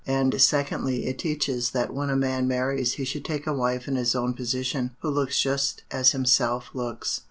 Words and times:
And, 0.07 0.41
secondly, 0.41 1.05
it 1.05 1.19
teaches, 1.19 1.69
that 1.73 1.93
when 1.93 2.09
a 2.09 2.15
man 2.15 2.47
marries, 2.47 2.93
he 2.93 3.03
should 3.05 3.23
take 3.23 3.45
a 3.45 3.53
wife 3.53 3.87
in 3.87 3.97
his 3.97 4.15
own 4.15 4.33
position, 4.33 4.95
who 5.01 5.11
looks 5.11 5.39
just 5.39 5.83
as 5.91 6.09
he 6.11 6.17
himself 6.17 6.71
looks. 6.73 7.19